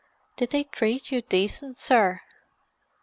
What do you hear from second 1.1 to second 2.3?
you decent, sir?"